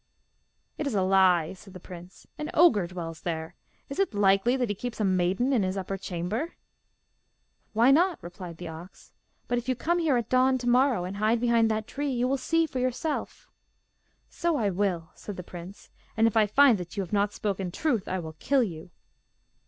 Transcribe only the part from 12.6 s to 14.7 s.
for yourself.' 'So